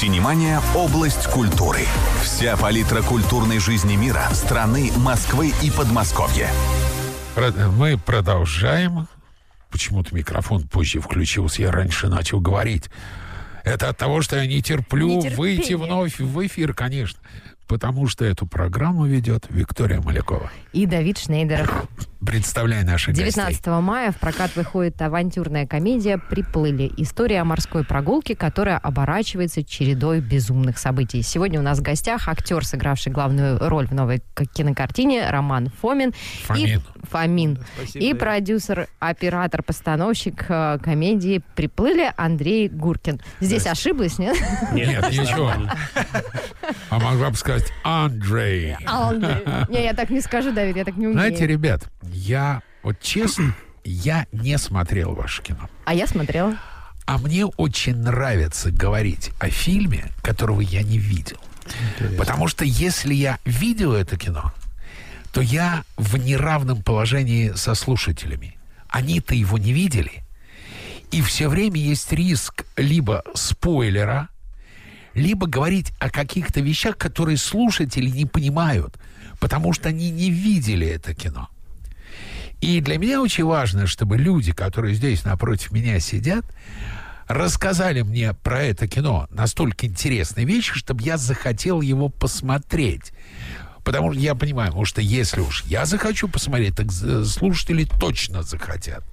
[0.00, 1.80] Синемания– область культуры.
[2.22, 6.48] Вся палитра культурной жизни мира, страны, Москвы и Подмосковья.
[7.76, 9.08] Мы продолжаем.
[9.70, 12.88] Почему-то микрофон позже включился, я раньше начал говорить.
[13.62, 15.36] Это от того, что я не терплю Нетерпение.
[15.36, 17.20] выйти вновь в эфир, конечно.
[17.66, 20.50] Потому что эту программу ведет Виктория Малякова.
[20.72, 21.70] И Давид Шнейдеров.
[22.24, 23.72] Представляй наших 19 гостей.
[23.80, 26.92] мая в прокат выходит авантюрная комедия «Приплыли».
[26.98, 31.22] История о морской прогулке, которая оборачивается чередой безумных событий.
[31.22, 34.22] Сегодня у нас в гостях актер, сыгравший главную роль в новой
[34.52, 36.12] кинокартине Роман Фомин.
[36.44, 36.78] Фомин.
[36.78, 37.58] И, Фомин.
[37.76, 38.04] Спасибо.
[38.04, 43.22] И продюсер, оператор, постановщик э, комедии «Приплыли» Андрей Гуркин.
[43.40, 44.36] Здесь ошиблась, нет?
[44.72, 45.52] Нет, ничего.
[46.90, 48.76] А могла бы сказать Андрей.
[48.84, 49.42] Андрей.
[49.68, 51.18] Не, я так не скажу, Давид, я так не умею.
[51.18, 55.68] Знаете, ребят, я вот честно, я не смотрел ваше кино.
[55.84, 56.56] А я смотрела.
[57.06, 61.38] А мне очень нравится говорить о фильме, которого я не видел.
[62.16, 64.52] Потому что если я видел это кино,
[65.32, 68.56] то я в неравном положении со слушателями.
[68.88, 70.24] Они-то его не видели.
[71.10, 74.28] И все время есть риск либо спойлера,
[75.14, 78.96] либо говорить о каких-то вещах, которые слушатели не понимают,
[79.40, 81.48] потому что они не видели это кино.
[82.60, 86.44] И для меня очень важно, чтобы люди, которые здесь напротив меня сидят,
[87.26, 93.12] рассказали мне про это кино настолько интересные вещи, чтобы я захотел его посмотреть.
[93.84, 99.04] Потому что я понимаю, что если уж я захочу посмотреть, так слушатели точно захотят.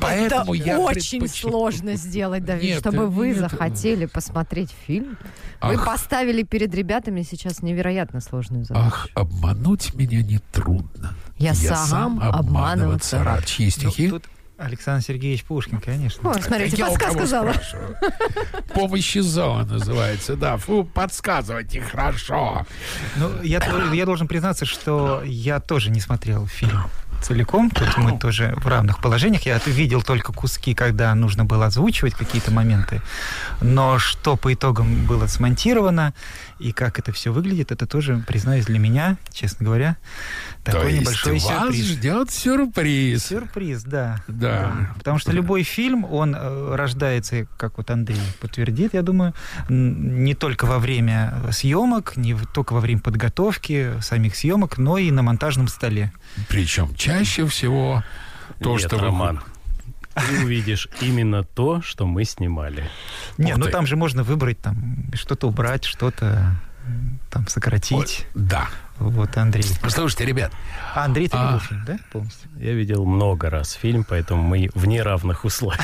[0.00, 4.74] Поэтому это я очень предпоч- сложно сделать, Давид, Нет, чтобы э, вы нет, захотели посмотреть
[4.86, 5.16] фильм.
[5.62, 5.84] Вы Ах.
[5.86, 8.86] поставили перед ребятами сейчас невероятно сложную задачу.
[8.86, 11.14] Ах, обмануть меня нетрудно.
[11.38, 13.44] Я сам обманываться рад.
[13.46, 14.08] Чьи Ну, стихи?
[14.10, 14.24] тут
[14.56, 16.30] Александр Сергеевич Пушкин, конечно.
[16.30, 17.52] О, смотрите, Я у кого подсказка сказала.
[17.52, 17.96] спрашиваю?
[18.72, 20.56] Помощь из зала называется, да.
[20.58, 22.64] Фу, подсказывайте хорошо.
[23.16, 23.60] Ну, я,
[23.92, 26.84] я должен признаться, что я тоже не смотрел фильм
[27.22, 27.70] целиком.
[27.70, 29.42] Тут мы тоже в равных положениях.
[29.42, 33.00] Я видел только куски, когда нужно было озвучивать какие-то моменты.
[33.60, 36.14] Но что по итогам было смонтировано
[36.64, 39.98] и как это все выглядит, это тоже, признаюсь, для меня, честно говоря,
[40.64, 41.84] такой То есть небольшой вас сюрприз.
[41.86, 43.26] ждет сюрприз.
[43.26, 44.22] Сюрприз, да.
[44.28, 44.72] Да.
[44.96, 49.34] Потому что любой фильм, он э, рождается, как вот Андрей подтвердит, я думаю,
[49.68, 55.22] не только во время съемок, не только во время подготовки самих съемок, но и на
[55.22, 56.12] монтажном столе.
[56.48, 58.02] Причем чаще всего
[58.60, 59.40] то, Нет, что вы- Роман,
[60.14, 62.88] ты увидишь именно то, что мы снимали.
[63.38, 66.56] Не, ну там же можно выбрать, там, что-то убрать, что-то
[67.30, 68.26] там сократить.
[68.34, 68.68] Да.
[68.98, 69.64] Вот, Андрей.
[69.88, 70.52] Слушайте, ребят,
[70.94, 71.58] А Андрей, ты А.
[71.58, 72.48] фильм, да, полностью?
[72.58, 75.80] Я видел много раз фильм, поэтому мы в неравных условиях.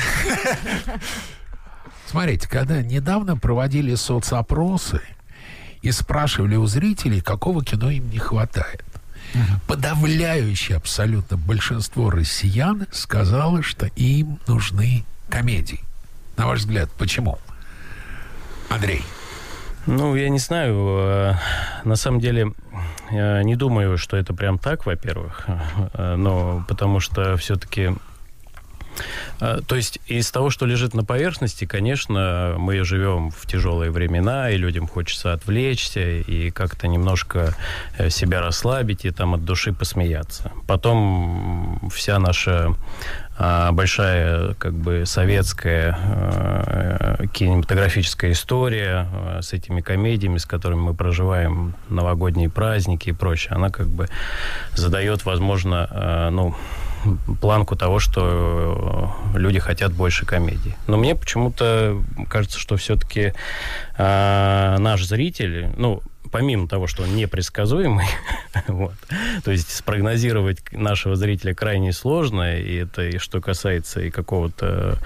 [2.07, 5.01] смотрите, когда недавно проводили соцопросы
[5.81, 8.83] и спрашивали у зрителей, какого кино им не хватает,
[9.67, 15.79] подавляющее абсолютно большинство россиян сказало, что им нужны комедии.
[16.37, 17.37] На ваш взгляд, почему?
[18.69, 19.03] Андрей.
[19.87, 20.75] Ну, я не знаю.
[20.99, 21.33] э,
[21.83, 22.53] На самом деле,
[23.11, 25.45] не думаю, что это прям так, во-первых.
[25.93, 27.91] Э, Но потому что все-таки...
[29.39, 34.57] То есть из того, что лежит на поверхности, конечно, мы живем в тяжелые времена, и
[34.57, 37.55] людям хочется отвлечься и как-то немножко
[37.97, 40.51] э, себя расслабить и там от души посмеяться.
[40.67, 42.75] Потом вся наша
[43.43, 50.93] а, большая как бы советская э, кинематографическая история э, с этими комедиями, с которыми мы
[50.93, 54.09] проживаем новогодние праздники и прочее, она как бы
[54.75, 56.53] задает, возможно, э, ну
[57.39, 60.75] планку того, что э, люди хотят больше комедий.
[60.87, 63.33] Но мне почему-то кажется, что все-таки
[63.97, 66.01] э, наш зритель, ну,
[66.31, 68.05] помимо того, что он непредсказуемый,
[68.67, 68.93] вот,
[69.43, 74.97] то есть спрогнозировать нашего зрителя крайне сложно, и это и что касается и какого-то,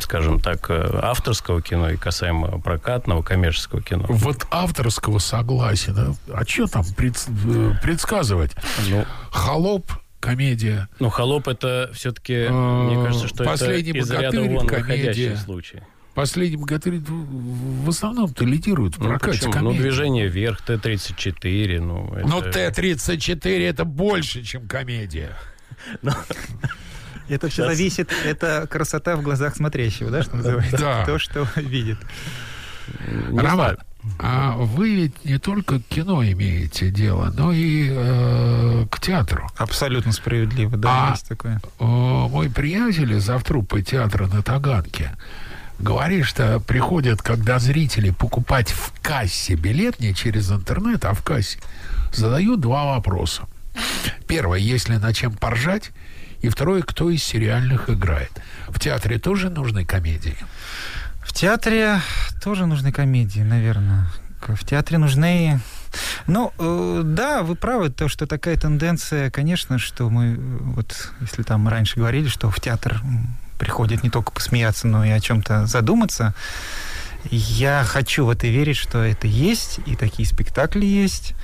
[0.00, 4.06] скажем так, э, авторского кино, и касаемо прокатного, коммерческого кино.
[4.08, 6.14] Вот авторского согласия, да?
[6.32, 8.52] а что там э, предсказывать?
[8.88, 9.90] Ну, Холоп,
[10.24, 10.88] комедия.
[10.98, 15.02] ну, «Холоп» это все-таки, Э, мне кажется, что «Последний это из ряда богатырь», вон комедия.
[15.08, 15.80] выходящий случай.
[16.14, 19.52] Последний богатырь в основном-то лидирует в Ну, прокате почему?
[19.54, 19.78] Ну, комедии.
[19.82, 22.14] движение вверх, Т-34, ну...
[22.14, 25.36] это- Но Т-34 это больше, чем комедия.
[27.28, 30.76] Это все зависит, это красота в глазах смотрящего, да, что называется?
[30.78, 31.04] Да.
[31.06, 31.98] То, что видит.
[33.34, 33.78] Роман.
[34.18, 39.48] А вы ведь не только к кино имеете дело, но и э, к театру.
[39.56, 41.60] Абсолютно справедливо, да, А- есть такое.
[41.80, 45.12] Э, мой приятель из автруппы театра на Таганке
[45.78, 51.58] говоришь, что приходят, когда зрители покупать в кассе билет, не через интернет, а в кассе,
[52.12, 53.42] задают два вопроса.
[54.26, 55.90] Первое, есть ли на чем поржать?
[56.40, 58.30] И второе, кто из сериальных играет?
[58.68, 60.36] В театре тоже нужны комедии?
[61.34, 62.00] В театре
[62.40, 64.06] тоже нужны комедии, наверное.
[64.40, 65.58] В театре нужны...
[66.28, 71.66] Ну, э, да, вы правы, то, что такая тенденция, конечно, что мы, вот, если там
[71.66, 73.02] раньше говорили, что в театр
[73.58, 76.36] приходит не только посмеяться, но и о чем-то задуматься,
[77.32, 81.34] я хочу в это верить, что это есть, и такие спектакли есть,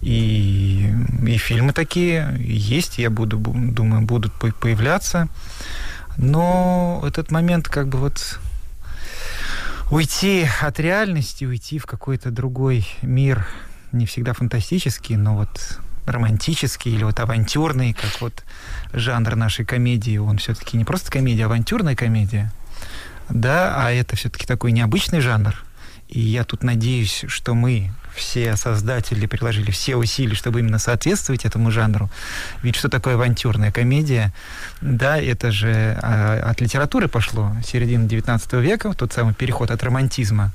[0.00, 0.94] и,
[1.26, 5.26] и фильмы такие есть, я буду, думаю, будут появляться.
[6.16, 8.38] Но этот момент как бы вот
[9.94, 13.46] уйти от реальности, уйти в какой-то другой мир,
[13.92, 18.44] не всегда фантастический, но вот романтический или вот авантюрный, как вот
[18.92, 22.52] жанр нашей комедии, он все-таки не просто комедия, а авантюрная комедия,
[23.28, 25.54] да, а это все-таки такой необычный жанр.
[26.08, 31.70] И я тут надеюсь, что мы все создатели приложили все усилия, чтобы именно соответствовать этому
[31.70, 32.10] жанру.
[32.62, 34.32] Ведь что такое авантюрная комедия?
[34.80, 40.52] Да, это же а, от литературы пошло, середина 19 века, тот самый переход от романтизма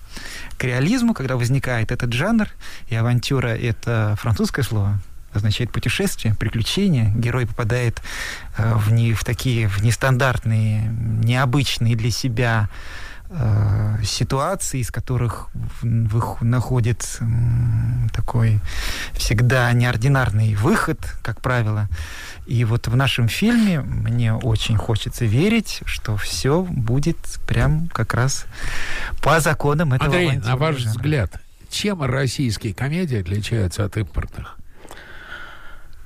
[0.57, 2.47] к реализму, когда возникает этот жанр,
[2.87, 4.99] и авантюра— это французское слово,
[5.33, 7.11] означает путешествие, приключение.
[7.15, 8.01] Герой попадает
[8.57, 10.83] э, в, не, в такие в нестандартные,
[11.23, 12.69] необычные для себя
[13.29, 15.49] э, ситуации, из которых
[15.81, 17.19] находит
[18.13, 18.59] такой
[19.13, 21.87] всегда неординарный выход, как правило.
[22.45, 27.17] И вот в нашем фильме мне очень хочется верить, что все будет
[27.47, 28.45] прям как раз
[29.21, 30.91] по законам этого Андрей, на ваш жанра.
[30.91, 34.57] взгляд, чем российские комедии отличаются от импортных?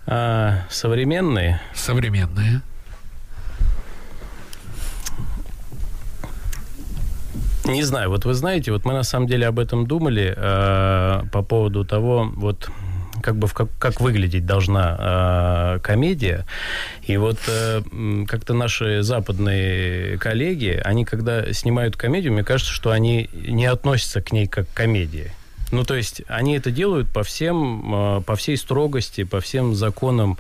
[0.05, 1.61] А, современные?
[1.73, 2.61] Современные.
[7.65, 11.41] Не знаю, вот вы знаете, вот мы на самом деле об этом думали э, по
[11.43, 12.69] поводу того, вот
[13.21, 16.45] как бы как, как выглядеть должна э, комедия.
[17.03, 17.81] И вот э,
[18.27, 24.33] как-то наши западные коллеги, они когда снимают комедию, мне кажется, что они не относятся к
[24.33, 25.31] ней как к комедии.
[25.71, 30.37] Ну, то есть они это делают по всем, э, по всей строгости, по всем законам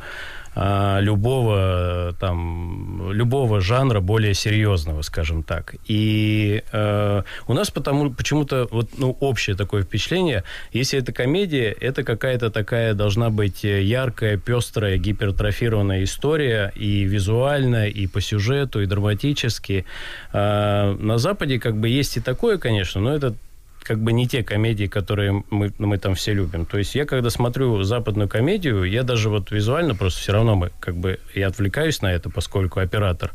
[0.55, 5.75] а, любого там любого жанра более серьезного, скажем так.
[5.87, 12.03] И э, у нас потому почему-то вот ну общее такое впечатление, если это комедия, это
[12.03, 19.85] какая-то такая должна быть яркая, пестрая, гипертрофированная история и визуально, и по сюжету, и драматически.
[20.33, 23.35] Э, на Западе как бы есть и такое, конечно, но это
[23.83, 26.65] как бы не те комедии, которые мы, мы там все любим.
[26.65, 30.71] То есть я, когда смотрю западную комедию, я даже вот визуально просто все равно мы,
[30.79, 33.31] как бы я отвлекаюсь на это, поскольку оператор.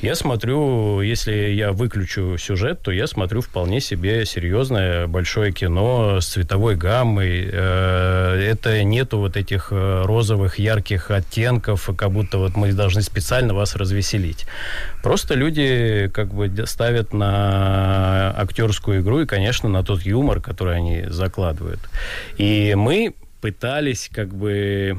[0.00, 6.26] Я смотрю, если я выключу сюжет, то я смотрю вполне себе серьезное большое кино с
[6.26, 7.48] цветовой гаммой.
[7.52, 13.54] Э, это нету вот этих э, розовых ярких оттенков, как будто вот мы должны специально
[13.54, 14.46] вас развеселить.
[15.02, 21.04] Просто люди как бы ставят на актерскую игру и, конечно, на тот юмор, который они
[21.08, 21.80] закладывают.
[22.36, 24.96] И мы пытались как бы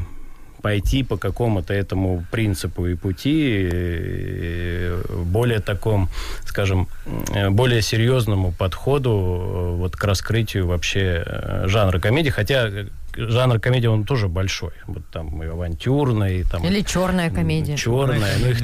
[0.62, 6.10] пойти по какому-то этому принципу и пути, э, более таком,
[6.46, 6.88] скажем,
[7.34, 11.26] э, более серьезному подходу э, вот к раскрытию вообще
[11.66, 12.30] жанра комедии.
[12.30, 12.70] Хотя
[13.16, 14.72] жанр комедии, он тоже большой.
[14.88, 16.64] Вот там и авантюрная, и там...
[16.66, 17.78] Или черная комедия.
[17.78, 18.38] Черная.
[18.40, 18.58] Ну, их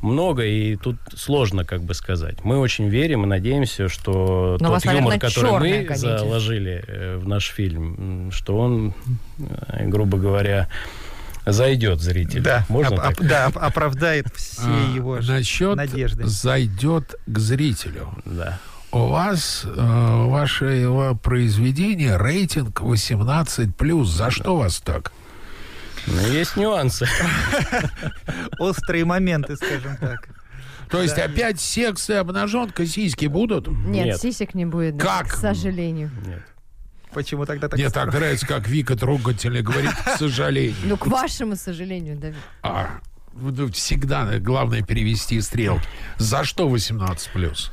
[0.00, 2.44] много, и тут сложно как бы сказать.
[2.44, 6.18] Мы очень верим и надеемся, что Но тот вас, юмор, наверное, который мы комедия.
[6.18, 8.94] заложили э, в наш фильм, что он,
[9.38, 10.68] э, грубо говоря,
[11.46, 12.42] зайдет зрителю.
[12.42, 13.26] Да, Можно оп- так?
[13.26, 16.24] да оправдает все а, его насчет надежды.
[16.26, 18.08] зайдет к зрителю.
[18.24, 18.58] Да
[18.92, 24.04] у вас, э, ваше его произведение, рейтинг 18+.
[24.04, 25.12] За что вас так?
[26.06, 27.06] Ну, есть нюансы.
[28.58, 30.28] Острые моменты, скажем так.
[30.90, 31.24] То есть да.
[31.24, 33.68] опять секс и обнаженка, сиськи будут?
[33.68, 34.20] Нет, Нет.
[34.20, 34.98] сисек не будет.
[34.98, 35.28] Да, как?
[35.28, 36.10] К сожалению.
[36.26, 36.42] Нет.
[37.14, 40.76] Почему тогда так Мне так нравится, как Вика трогательно говорит, к сожалению.
[40.84, 42.36] Ну, к вашему сожалению, Давид.
[42.62, 43.00] А,
[43.72, 45.86] всегда главное перевести стрелки.
[46.18, 47.70] За что 18+.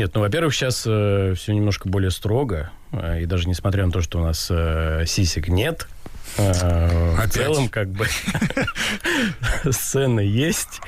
[0.00, 2.70] Нет, ну, во-первых, сейчас э, все немножко более строго.
[2.90, 5.88] Э, и даже несмотря на то, что у нас э, сисек нет,
[6.38, 8.06] э, в целом, как бы,
[9.70, 10.80] сцены есть.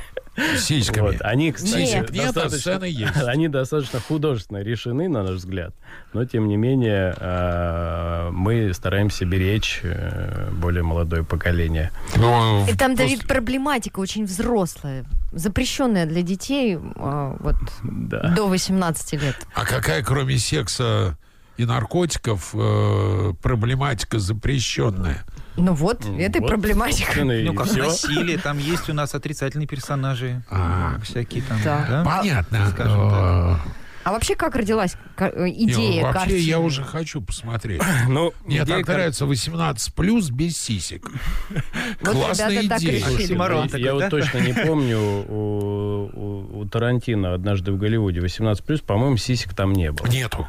[0.57, 1.09] Сиськами.
[1.09, 1.17] Вот.
[1.21, 2.11] Они, кстати, Нет.
[2.11, 3.17] Нет, а достаточно, сцены есть.
[3.27, 5.75] они достаточно художественно решены, на наш взгляд.
[6.15, 11.91] Но, тем не менее, э, мы стараемся беречь э, более молодое поколение.
[12.17, 18.29] Ну, И там, Давид, проблематика очень взрослая, запрещенная для детей э, вот, Да.
[18.35, 19.37] до 18 лет.
[19.55, 21.17] А какая, кроме секса
[21.57, 25.25] и наркотиков, э, проблематика запрещенная?
[25.57, 27.25] Ну вот, М, это вот, проблематика.
[27.25, 27.85] Ну, как всё.
[27.85, 30.43] насилие, там есть у нас отрицательные персонажи.
[30.51, 30.95] А.
[31.03, 31.85] Всякие там, Да.
[31.89, 32.05] да?
[32.05, 32.69] Понятно.
[32.71, 33.57] скажем Э,
[34.05, 36.39] А вообще как родилась э, идея Вообще, картины?
[36.39, 37.81] я уже хочу посмотреть.
[38.09, 41.07] Ну, Мне идея так кар- нравится 18 плюс без сисек.
[42.01, 42.99] Вот Классная идея.
[42.99, 43.95] Я, такой, я да?
[43.95, 49.73] вот точно не помню, у, у- у Тарантино однажды в Голливуде 18+, по-моему, сисек там
[49.73, 50.07] не было.
[50.09, 50.47] Нету.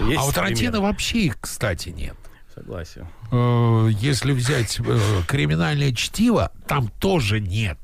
[0.00, 2.16] Есть А у Тарантино вообще их, кстати, нет.
[2.54, 3.06] Согласен.
[3.32, 7.78] Э, Если взять э, криминальное чтиво, там тоже нет.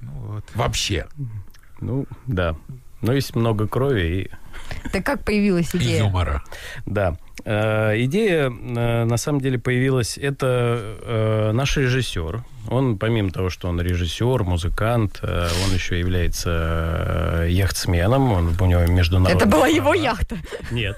[0.00, 0.44] Ну, вот.
[0.54, 1.06] Вообще.
[1.80, 2.54] Ну, да.
[3.00, 4.30] Но есть много крови и
[4.92, 6.00] Так как появилась И идея?
[6.00, 6.42] юмора.
[6.86, 7.16] Да.
[7.44, 10.18] Э, идея, э, на самом деле, появилась...
[10.18, 12.44] Это э, наш режиссер.
[12.68, 18.32] Он, помимо того, что он режиссер, музыкант, э, он еще является э, яхтсменом.
[18.32, 19.36] Он, у него международный...
[19.36, 20.36] Это была его яхта.
[20.70, 20.96] Нет.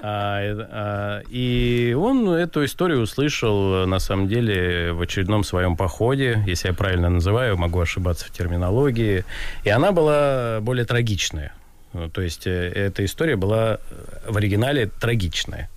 [0.00, 6.42] А, э, а, и он эту историю услышал, на самом деле, в очередном своем походе,
[6.46, 9.24] если я правильно называю, могу ошибаться в терминологии.
[9.64, 11.52] И она была более трагичная.
[11.92, 13.78] Ну, То есть эта история была
[14.26, 15.68] в оригинале трагичная.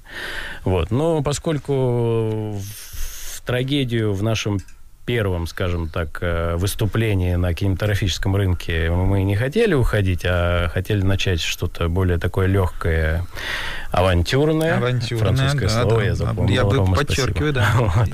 [0.64, 0.92] Вот.
[0.92, 4.60] Но поскольку в трагедию в нашем
[5.06, 11.42] первом, скажем так, э, выступлении на кинематографическом рынке мы не хотели уходить, а хотели начать
[11.42, 13.26] что-то более такое легкое,
[13.92, 14.78] авантюрное.
[14.78, 16.04] Авантюрное, Французское да, слово да.
[16.04, 16.54] я запомнил.
[16.54, 17.54] Я бы Рома, подчеркиваю, спасибо.
[17.54, 17.94] да.
[17.96, 18.10] Вот.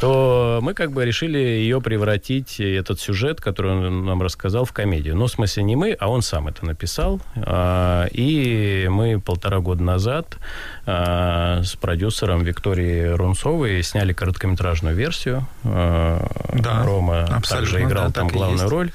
[0.00, 5.14] То мы как бы решили ее превратить, этот сюжет, который он нам рассказал, в комедию.
[5.14, 7.20] Ну, в смысле, не мы, а он сам это написал.
[7.36, 10.38] А, И мы полтора года назад
[10.86, 15.46] а, с продюсером Викторией Рунцовой сняли короткометражную версию.
[15.64, 18.90] А, Да, Рома также играл да, там главную роль.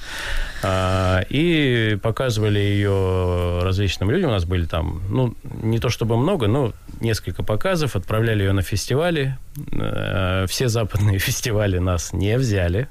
[0.64, 4.30] А, И показывали ее различным людям.
[4.30, 7.96] У нас были там, ну, не то чтобы много, но несколько показов.
[7.96, 9.38] Отправляли ее на фестивали.
[9.72, 12.88] Э, Все западные фестивали нас не взяли.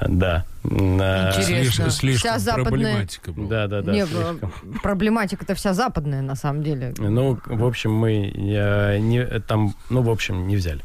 [0.00, 0.44] Да.
[0.64, 1.42] А, Интересно.
[1.42, 3.48] Слишком, слишком Вся западная- проблематика была.
[3.48, 3.92] Да, да, да.
[3.92, 4.52] Не, слишком.
[4.64, 6.94] э, проблематика-то вся западная, на самом деле.
[6.98, 10.80] Ну, в общем, мы э, не, там, ну, в общем, не взяли.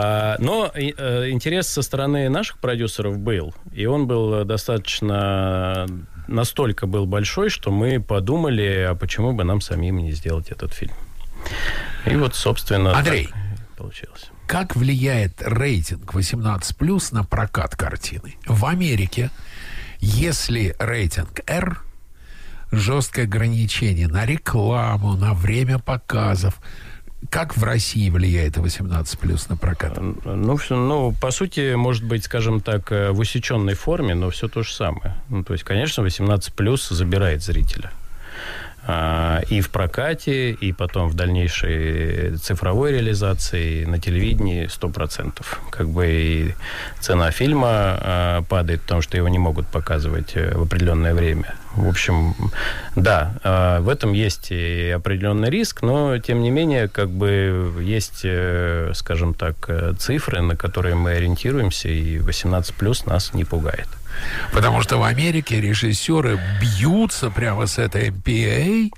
[0.00, 5.86] А, Но э, интерес со стороны наших продюсеров был, и он был достаточно
[6.28, 10.94] настолько был большой, что мы подумали, а почему бы нам самим не сделать этот фильм.
[12.06, 13.28] И вот, собственно, Андрей.
[13.76, 14.30] получилось.
[14.46, 18.36] Как влияет рейтинг 18+, на прокат картины?
[18.46, 19.30] В Америке,
[19.98, 21.78] если рейтинг R,
[22.70, 26.60] жесткое ограничение на рекламу, на время показов,
[27.30, 29.98] как в России влияет 18+, на прокат?
[30.00, 34.62] Ну, ну, по сути, может быть, скажем так, э, в усеченной форме, но все то
[34.62, 35.16] же самое.
[35.28, 37.90] Ну, то есть, конечно, 18 плюс забирает зрителя.
[38.90, 45.44] А, и в прокате, и потом в дальнейшей цифровой реализации на телевидении 100%.
[45.68, 46.54] Как бы и
[46.98, 51.54] цена фильма а, падает, потому что его не могут показывать э, в определенное время.
[51.76, 52.34] В общем,
[52.96, 58.22] да, а, в этом есть и определенный риск, но тем не менее, как бы есть,
[58.24, 63.88] э, скажем так, э, цифры, на которые мы ориентируемся, и 18 плюс нас не пугает.
[64.52, 68.90] Потому что в Америке режиссеры бьются прямо с этой MPA,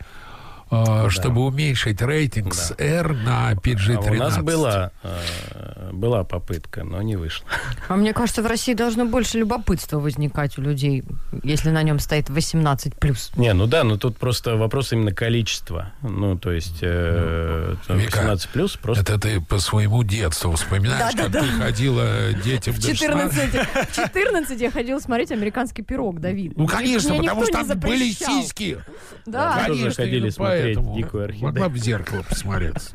[0.70, 4.08] э, чтобы уменьшить рейтинг с R на PG-13.
[4.08, 7.46] А у нас была, э, была попытка, но не вышло.
[7.88, 11.04] А мне кажется, в России должно больше любопытства возникать у людей,
[11.42, 13.30] если на нем стоит 18 плюс.
[13.36, 15.92] Не, ну да, но тут просто вопрос именно количества.
[16.02, 19.02] Ну, то есть э, там Вика, 18 плюс просто...
[19.02, 23.52] Это ты по своему детству вспоминаешь, как ты ходила детям В до 16?
[23.52, 26.56] 14, в 14 я ходила смотреть «Американский пирог», Давид.
[26.56, 28.78] Ну, конечно, Мне потому что там были сиськи.
[29.26, 29.64] Да.
[29.66, 30.78] Тоже Конечно, ходили именно смотреть.
[30.94, 31.46] «Дикую орхидею».
[31.46, 32.90] Могла бы в зеркало посмотреться.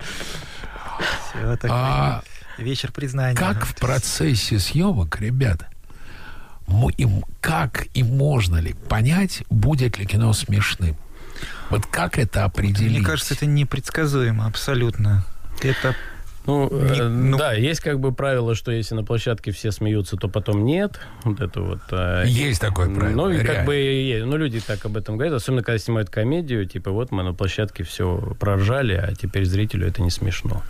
[1.30, 2.24] Всё, так А
[2.58, 3.36] вечер признания.
[3.36, 5.68] как в процессе съемок, ребята,
[6.98, 10.96] им, как и можно ли понять, будет ли кино смешным?
[11.70, 12.98] Вот как это определить?
[13.00, 15.26] Мне кажется, это непредсказуемо абсолютно.
[15.62, 15.96] Это
[16.48, 20.16] Ну, Не- э, ну- да, есть как бы правило, что если на площадке все смеются,
[20.16, 21.00] то потом нет.
[21.24, 21.80] Вот это вот.
[21.90, 23.16] э, Есть такое правило.
[23.16, 23.66] Ну, и как реально.
[23.66, 27.24] бы, и- ну, люди так об этом говорят, особенно когда снимают комедию, типа, вот мы
[27.24, 30.62] на площадке все проржали, а теперь зрителю это не смешно.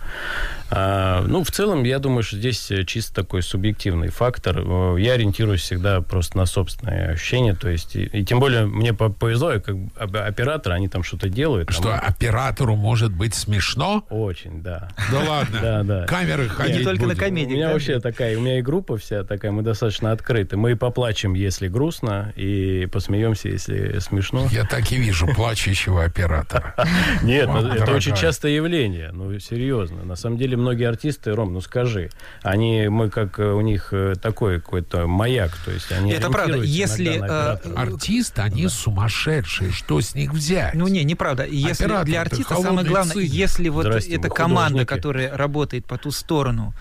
[0.70, 4.58] А, ну, в целом, я думаю, что здесь э, чисто такой субъективный фактор.
[4.58, 8.92] Э, Я ориентируюсь всегда просто на собственные ощущения, то есть, и, и тем более мне
[8.92, 11.70] по- повезло, я как оператор, они там что-то делают.
[11.70, 14.04] Что там оператору может быть смешно?
[14.10, 14.88] Очень, да.
[15.10, 15.58] Да ладно.
[15.66, 16.06] Да, да.
[16.06, 17.52] Камеры ходить только на комедии.
[17.54, 20.56] У меня вообще такая, у меня и группа вся такая, мы достаточно открыты.
[20.56, 24.48] Мы и поплачем, если грустно, и посмеемся, если смешно.
[24.52, 26.74] Я так и вижу плачущего оператора.
[27.22, 30.04] Нет, это очень частое явление, ну, серьезно.
[30.04, 32.10] На самом деле, многие артисты, Ром, ну скажи,
[32.42, 36.58] они, мы как э, у них э, такой какой-то маяк, то есть они Это правда.
[36.58, 37.80] Если, э, оператора.
[37.80, 39.72] Артисты, они сумасшедшие.
[39.72, 40.74] Что с них взять?
[40.74, 41.44] Ну не, неправда.
[41.46, 43.30] Если Оператор-то для артиста самое главное, циник.
[43.30, 46.74] если вот Здрасте, эта команда, которая работает по ту сторону,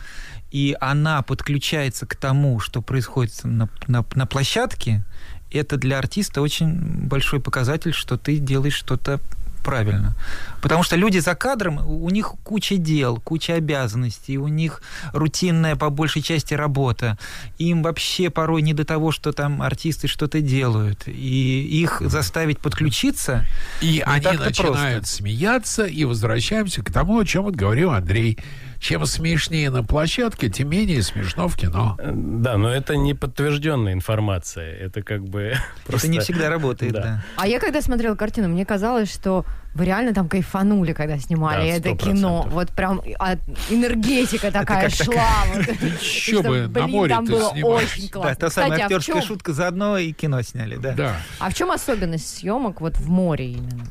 [0.51, 5.03] и она подключается к тому, что происходит на, на, на площадке,
[5.51, 9.19] это для артиста очень большой показатель, что ты делаешь что-то
[9.65, 10.15] правильно.
[10.61, 14.81] Потому что люди за кадром, у них куча дел, куча обязанностей, у них
[15.13, 17.17] рутинная по большей части работа.
[17.57, 21.07] Им вообще порой не до того, что там артисты что-то делают.
[21.07, 23.45] И их заставить подключиться
[23.81, 25.15] И они начинают просто.
[25.15, 28.37] смеяться, и возвращаемся к тому, о чем вот говорил Андрей.
[28.79, 31.95] Чем смешнее на площадке, тем менее смешно в кино.
[31.99, 34.71] Э, Да, но это не подтвержденная информация.
[34.75, 35.53] Это как бы
[35.85, 36.07] просто...
[36.07, 37.01] Это не всегда работает, Да.
[37.01, 37.23] да.
[37.37, 41.77] А я когда смотрела картину, мне казалось, что вы реально там кайфанули, когда снимали Да,
[41.77, 41.97] это 100%.
[41.97, 42.47] кино.
[42.49, 43.35] Вот прям а,
[43.69, 45.27] энергетика такая шла.
[46.01, 48.35] Еще Что, бы на море там было очень классно.
[48.35, 50.93] Та самая а актерская шутка заодно и кино сняли, да.
[50.93, 51.17] Да.
[51.39, 53.85] А в чем особенность съемок вот в море именно?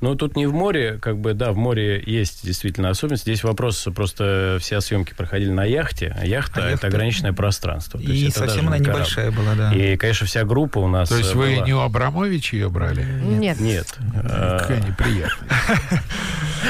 [0.00, 3.22] Ну, тут не в море, как бы, да, в море есть действительно особенность.
[3.22, 7.98] Здесь вопрос, просто все съемки проходили на яхте, а яхта, А это ограниченное пространство.
[7.98, 9.72] То И есть это совсем она небольшая была, да.
[9.72, 12.68] И, конечно, вся группа у нас То есть э, вы была- не у Абрамовича ее
[12.68, 13.02] брали?
[13.02, 13.58] Нет.
[13.60, 13.96] Нет.
[14.14, 16.02] э, Какая неприятная.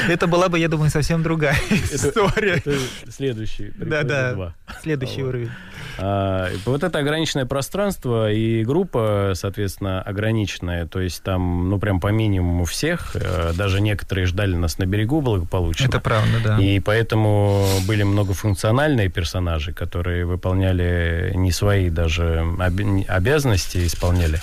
[0.09, 2.63] Это была бы, я думаю, совсем другая история.
[3.09, 3.73] следующий.
[3.77, 4.33] Да, да.
[4.33, 4.55] два.
[4.83, 5.51] Следующий уровень.
[5.99, 10.87] А, вот это ограниченное пространство и группа, соответственно, ограниченная.
[10.87, 13.15] То есть там, ну, прям по минимуму всех.
[13.15, 15.87] э, Даже некоторые ждали нас на берегу благополучно.
[15.87, 16.59] Это правда, да.
[16.59, 22.45] И поэтому были многофункциональные персонажи, которые выполняли не свои даже
[23.09, 24.41] обязанности, исполняли.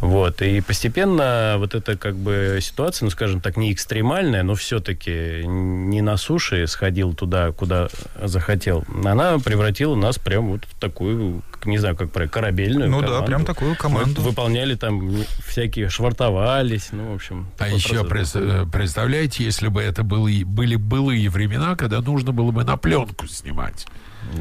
[0.00, 0.42] Вот.
[0.42, 6.02] И постепенно вот эта как бы ситуация, ну, скажем так, не экстремальная, но все-таки не
[6.02, 7.88] на суше сходил туда, куда
[8.22, 8.84] захотел.
[9.04, 13.26] Она превратила нас прям вот в такую, не знаю, как про корабельную Ну да, команду.
[13.26, 14.20] прям такую команду.
[14.20, 15.10] Мы выполняли там
[15.46, 17.46] всякие, швартовались, ну, в общем.
[17.58, 22.64] А еще процесс представляете, если бы это были, были былые времена, когда нужно было бы
[22.64, 23.86] на пленку снимать.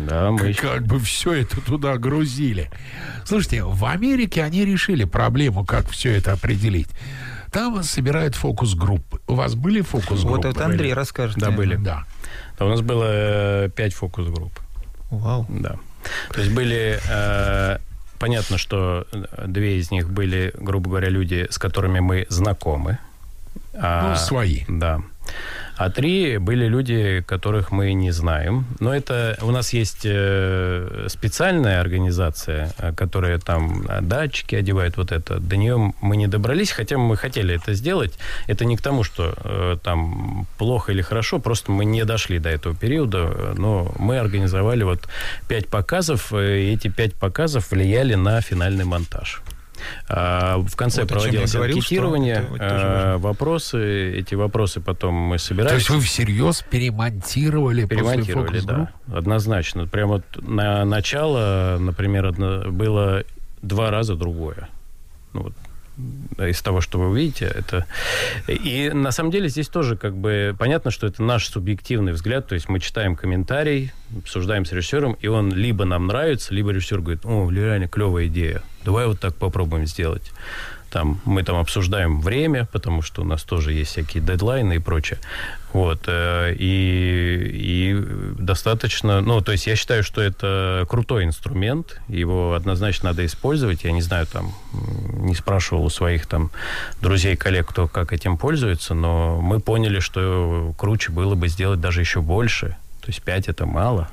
[0.07, 2.69] Да, мы Как, еще- как бы все это туда грузили.
[3.25, 6.89] Слушайте, в Америке они решили проблему, как все это определить.
[7.51, 9.19] Там собирают фокус-группы.
[9.27, 10.27] У вас были фокус-группы?
[10.27, 11.37] Вот это Андрей расскажет.
[11.37, 11.75] Да, были.
[11.75, 12.03] Да.
[12.59, 14.51] Да, у нас было э, пять фокус-групп.
[15.09, 15.45] Вау.
[15.47, 15.77] Да.
[16.31, 16.99] То есть были...
[17.09, 17.77] э,
[18.19, 19.07] понятно, что
[19.45, 22.99] две из них были, грубо говоря, люди, с которыми мы знакомы.
[23.73, 24.63] А, Ну, свои.
[24.67, 25.01] Да.
[25.77, 28.65] А три были люди, которых мы не знаем.
[28.79, 35.11] Но это у нас есть э, специальная организация, э, которая там э, датчики одевает, вот
[35.11, 35.39] это.
[35.39, 38.17] До нее мы не добрались, хотя мы хотели это сделать.
[38.47, 42.75] Это не к тому, что там плохо или хорошо, просто мы не дошли до этого
[42.75, 43.53] периода.
[43.57, 45.07] Но мы организовали вот
[45.47, 49.41] пять показов, и эти пять показов влияли на финальный монтаж.
[50.09, 53.17] А, В конце Вот проводилось говорил, что анкетирование, это вот тоже э, важно.
[53.17, 55.69] вопросы, эти вопросы потом мы собирали.
[55.69, 59.87] То есть вы всерьез перемонтировали, Перемонтировали, после да, однозначно.
[59.87, 63.23] Прямо вот на начало, например, одно- было
[63.61, 64.69] два раза другое.
[65.33, 65.53] Ну, вот,
[66.37, 67.85] из того, что вы увидите, это...
[68.47, 72.55] И на самом деле здесь тоже как бы понятно, что это наш субъективный взгляд, то
[72.55, 77.25] есть мы читаем комментарий, обсуждаем с режиссером, и он либо нам нравится, либо режиссер говорит,
[77.25, 80.31] о, реально клевая идея, давай вот так попробуем сделать.
[80.89, 85.19] Там, мы там обсуждаем время, потому что у нас тоже есть всякие дедлайны и прочее.
[85.73, 86.03] Вот.
[86.07, 87.93] э, И, и
[88.39, 89.21] достаточно...
[89.21, 91.99] Ну, то есть я считаю, что это крутой инструмент.
[92.07, 93.83] Его однозначно надо использовать.
[93.83, 94.53] Я не знаю, там,
[95.19, 96.51] не спрашивал у своих там
[97.01, 102.01] друзей, коллег, кто как этим пользуется, но мы поняли, что круче было бы сделать даже
[102.01, 102.77] еще больше.
[103.01, 104.09] То есть пять это мало.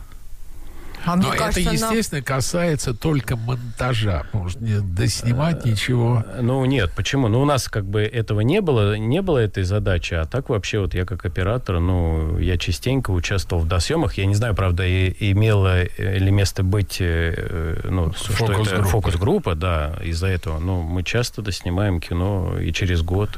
[1.07, 4.23] А Но кажется, это, естественно, касается только монтажа.
[4.33, 6.25] Потому что не доснимать ничего.
[6.41, 7.29] Ну, нет, почему?
[7.29, 10.81] Ну, у нас как бы этого не было, не было этой задачи, а так вообще
[10.81, 14.15] вот я как оператор, ну, я частенько участвовал в досъемах.
[14.15, 18.89] Я не знаю, правда, и, имело ли место быть, э, ну, что это Фокус-группа.
[18.89, 20.59] фокус-группа, да, из-за этого.
[20.59, 23.31] Ну, мы часто доснимаем кино и через год.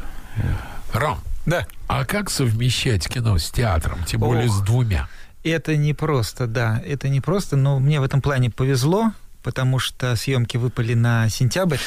[0.92, 1.66] Ром, Да.
[1.88, 3.98] а как совмещать кино с театром?
[4.07, 4.52] Тем более Ох.
[4.52, 5.09] с двумя.
[5.47, 9.13] Это не просто, да, это не просто, но мне в этом плане повезло,
[9.45, 11.79] потому что съемки выпали на сентябрь.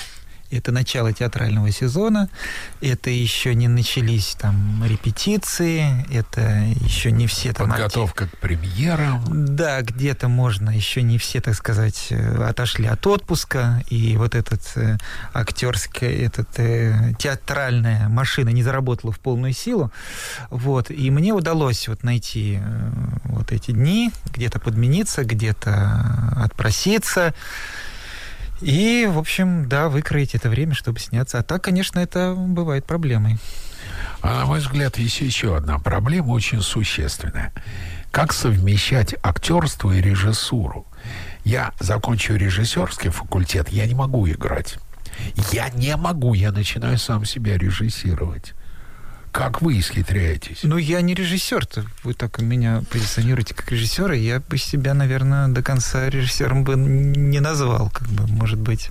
[0.52, 2.28] Это начало театрального сезона,
[2.82, 6.42] это еще не начались там репетиции, это
[6.82, 7.68] еще не все там...
[7.72, 9.24] арти- Подготовка к премьерам.
[9.56, 14.62] Да, где-то можно, еще не все, так сказать, э, отошли от отпуска, и вот этот
[14.76, 14.98] э,
[15.34, 19.92] актерская, этот э, театральная машина не заработала в полную силу,
[20.50, 22.92] вот, и мне удалось вот найти э,
[23.26, 27.36] вот эти дни, где-то подмениться, где-то отпроситься,
[28.62, 31.40] и, в общем, да, выкроить это время, чтобы сняться.
[31.40, 33.38] А так, конечно, это бывает проблемой.
[34.22, 37.54] А на мой взгляд, есть еще одна проблема очень существенная.
[38.12, 40.88] Как совмещать актерство и режиссуру?
[41.46, 44.78] Я закончу режиссерский факультет, я не могу играть.
[45.52, 48.54] Я не могу, я начинаю сам себя режиссировать.
[49.32, 50.60] Как вы исхитряетесь?
[50.64, 51.64] Ну, я не режиссер.
[51.64, 51.86] -то.
[52.04, 54.16] Вы так меня позиционируете как режиссера.
[54.16, 57.90] Я бы себя, наверное, до конца режиссером бы не назвал.
[57.90, 58.90] Как бы, может быть,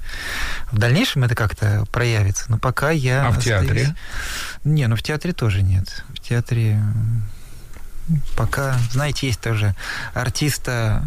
[0.70, 2.44] в дальнейшем это как-то проявится.
[2.48, 3.27] Но пока я...
[3.27, 3.96] А в остаюсь- театре?
[4.64, 6.05] Не, ну в театре тоже нет.
[6.09, 6.81] В театре
[8.37, 9.74] пока, знаете, есть тоже
[10.14, 11.03] артиста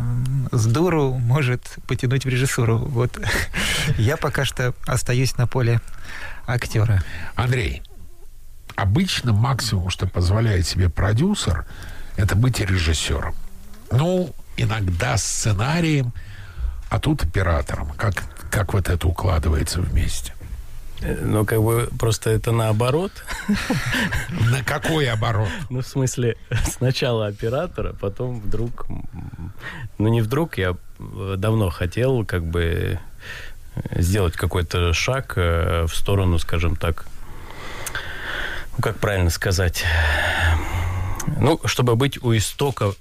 [0.52, 2.78] с дуру может потянуть в режиссуру.
[2.78, 3.20] Вот
[3.98, 5.82] я пока что остаюсь на поле
[6.46, 7.04] актера.
[7.36, 7.82] Андрей,
[8.82, 11.66] обычно максимум, что позволяет себе продюсер,
[12.18, 13.36] это быть режиссером.
[13.92, 16.14] Ну, иногда сценарием,
[16.90, 17.92] а тут оператором.
[17.96, 20.34] Как, как вот это укладывается вместе?
[21.02, 23.12] Ну, как бы просто это наоборот.
[24.52, 25.50] На какой оборот?
[25.70, 28.88] Ну, в смысле, сначала оператора, потом вдруг...
[29.98, 33.00] Ну, не вдруг, я э, давно хотел как бы
[33.76, 37.06] э, сделать какой-то шаг в сторону, скажем так,
[38.78, 39.84] ну, как правильно сказать,
[41.40, 42.94] ну, чтобы быть у истока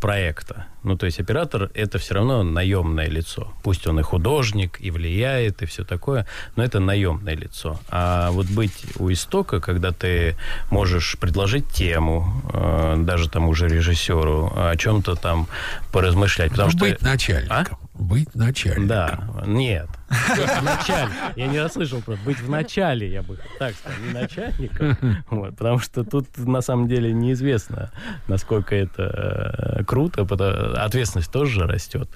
[0.00, 0.66] проекта.
[0.82, 3.52] Ну, то есть оператор– это все равно наемное лицо.
[3.62, 7.78] Пусть он и художник, и влияет, и все такое, но это наемное лицо.
[7.88, 10.36] А вот быть у истока, когда ты
[10.70, 15.46] можешь предложить тему, э, даже тому же режиссеру, о чем-то там
[15.92, 16.50] поразмышлять.
[16.50, 16.80] Потому Ну, что...
[16.80, 17.78] быть начальником.
[17.94, 18.88] Быть начальником.
[18.88, 19.88] Да, нет.
[20.12, 21.10] В начале.
[21.36, 22.24] Я не расслышал просто.
[22.24, 24.96] Быть в начале, я бы так сказал, не начальником.
[25.30, 27.90] Вот, потому что тут на самом деле неизвестно,
[28.28, 30.24] насколько это э, круто.
[30.24, 32.08] потому- Ответственность тоже же растет.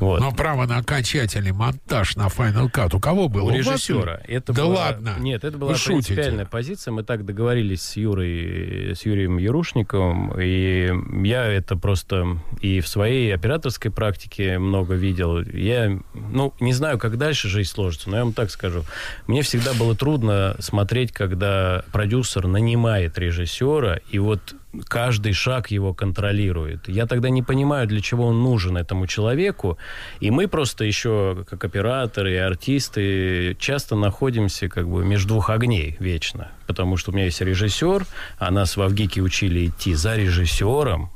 [0.00, 0.20] Вот.
[0.20, 3.44] Но право на окончательный монтаж на Final Cut у кого было?
[3.44, 3.56] У У вас?
[3.58, 4.20] режиссера.
[4.26, 5.14] Это да была- ладно.
[5.18, 6.14] Нет, это была Вы шутите.
[6.14, 6.92] принципиальная позиция.
[6.92, 10.90] Мы так договорились с Юрой, с Юрием Ярушниковым, и
[11.26, 15.40] я это просто и в своей операторской практике много видел.
[15.40, 18.84] Я, ну, не знаю, как дальше жизнь сложится, но я вам так скажу.
[19.28, 24.54] Мне всегда было трудно смотреть, когда продюсер нанимает режиссера, и вот
[24.88, 26.88] каждый шаг его контролирует.
[26.88, 29.78] Я тогда не понимаю, для чего он нужен этому человеку.
[30.18, 35.96] И мы просто еще, как операторы и артисты, часто находимся как бы между двух огней
[36.00, 36.50] вечно.
[36.66, 38.04] Потому что у меня есть режиссер,
[38.38, 41.10] а нас в Авгике учили идти за режиссером,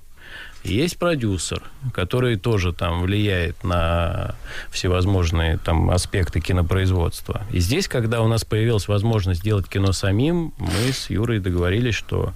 [0.74, 4.34] есть продюсер, который тоже там влияет на
[4.70, 7.42] всевозможные там аспекты кинопроизводства.
[7.50, 12.32] И здесь, когда у нас появилась возможность делать кино самим, мы с Юрой договорились, что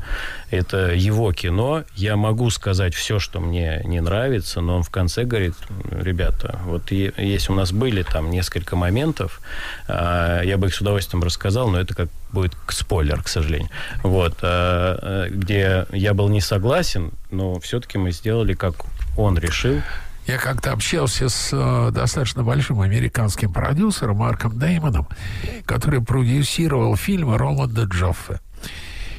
[0.51, 1.85] это его кино.
[1.95, 5.55] Я могу сказать все, что мне не нравится, но он в конце говорит,
[5.91, 9.41] ребята, вот если у нас были там несколько моментов,
[9.89, 13.71] а, я бы их с удовольствием рассказал, но это как будет спойлер, к сожалению.
[14.03, 18.75] Вот, а, а, где я был не согласен, но все-таки мы сделали, как
[19.17, 19.81] он решил.
[20.27, 25.09] Я как-то общался с э, достаточно большим американским продюсером Марком Деймоном,
[25.65, 28.41] который продюсировал фильмы Роланда Джоффе.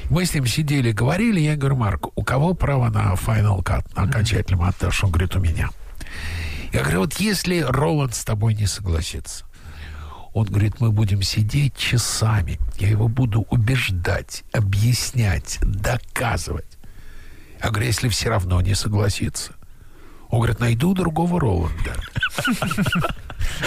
[0.08, 4.04] Мы с ним сидели, говорили, я говорю, Марк, у кого право на Final Cut, на
[4.04, 5.04] окончательный монтаж?
[5.04, 5.70] Он говорит, у меня.
[6.72, 9.44] Я говорю, вот если Роланд с тобой не согласится,
[10.32, 16.71] он говорит, мы будем сидеть часами, я его буду убеждать, объяснять, доказывать.
[17.62, 19.52] Говорю, если все равно не согласится,
[20.28, 21.94] он говорит, найду другого Роланда.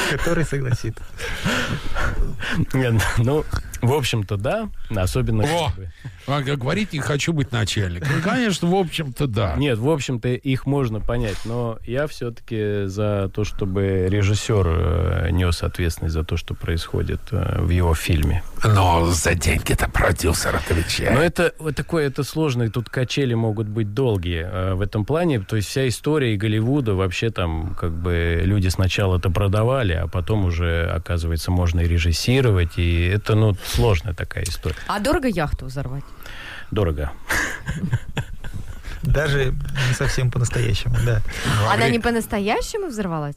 [0.10, 1.04] Который согласится.
[2.74, 3.46] Нет, Ну,
[3.88, 4.70] В общем-то, да.
[4.96, 5.44] Особенно...
[5.44, 5.72] О!
[6.28, 8.10] А, Говорить не хочу быть начальником.
[8.16, 9.56] Ну, Конечно, в общем-то, да.
[9.58, 15.62] Нет, в общем-то, их можно понять, но я все-таки за то, чтобы режиссер э, нес
[15.64, 18.44] ответственность за то, что происходит э, в его фильме.
[18.64, 21.20] Но за деньги-то продюсер Но отвечает.
[21.20, 25.40] это вот такое, это сложно, и тут качели могут быть долгие э, в этом плане.
[25.42, 30.08] То есть вся история и Голливуда вообще там как бы люди сначала это продавали, а
[30.08, 34.76] потом уже, оказывается, можно и режиссировать, и это, ну, сложная такая история.
[34.88, 36.04] А дорого яхту взорвать?
[36.72, 37.12] Дорого.
[39.04, 39.52] Даже
[39.90, 41.22] не совсем по-настоящему, да.
[41.72, 43.36] Она не по-настоящему взорвалась?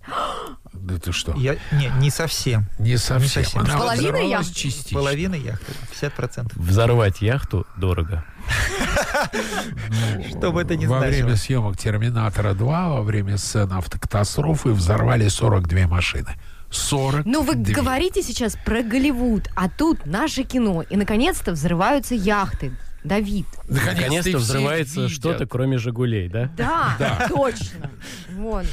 [0.72, 1.34] Да ты что?
[1.36, 2.66] Я, не, не совсем.
[2.78, 3.44] Не совсем.
[3.44, 3.60] совсем.
[3.62, 4.54] Она Половина яхты?
[4.54, 4.98] частично.
[4.98, 6.52] Половина яхты, 50%.
[6.54, 8.24] Взорвать яхту дорого.
[10.30, 11.22] Что бы это ни Во значило.
[11.24, 16.34] время съемок «Терминатора 2», во время сцены автокатастрофы взорвали 42 машины.
[16.70, 17.26] 40.
[17.26, 20.82] Ну, вы говорите сейчас про Голливуд, а тут наше кино.
[20.82, 22.72] И, наконец-то, взрываются яхты.
[23.04, 23.46] Давид.
[23.68, 25.12] Наконец-то все взрывается видят.
[25.12, 26.50] что-то, кроме «Жигулей», да?
[26.56, 27.90] Да, точно.
[28.32, 28.64] Вон.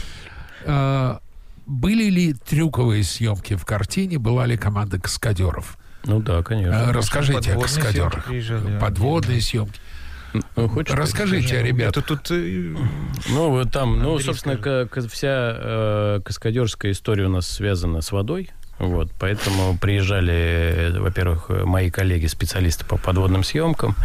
[0.66, 1.20] А,
[1.68, 4.18] были ли трюковые съемки в картине?
[4.18, 5.78] Была ли команда каскадеров?
[6.06, 6.90] Ну да, конечно.
[6.90, 8.28] А, Расскажите о каскадерах.
[8.80, 9.80] Подводные съемки.
[10.56, 12.00] Ну, хочешь Расскажите, ребята.
[12.00, 12.76] Это тут э,
[13.30, 14.86] Ну, вот там, ну, Андрей, собственно, скажи.
[14.88, 18.50] ка- ка- вся э, каскадерская история у нас связана с водой.
[18.80, 23.96] Вот, поэтому приезжали, э, во-первых, э, мои коллеги, специалисты по подводным съемкам,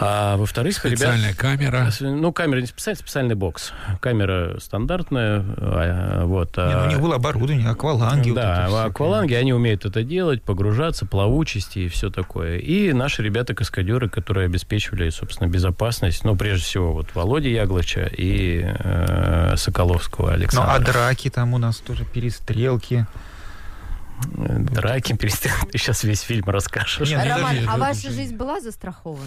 [0.00, 1.90] а во-вторых, Специальная ребят- камера.
[2.00, 3.72] Ну, камера не специальный, специальный бокс.
[4.00, 6.56] Камера стандартная, а, вот.
[6.56, 8.30] не, ну, у а- них было оборудование, акваланги.
[8.30, 12.58] вот да, всё, акваланги, они умеют это делать, погружаться, плавучести и все такое.
[12.58, 19.54] И наши ребята-каскадеры, которые обеспечивали, собственно, безопасность, ну, прежде всего, вот Володя Яглыча и э,
[19.56, 20.72] Соколовского Ну, Александра.
[20.74, 23.06] а драки там у нас тоже, перестрелки.
[24.36, 27.08] Драки, перестрелки, ты сейчас весь фильм расскажешь.
[27.08, 29.24] Не, ну, Роман, а ваша жизнь была застрахована?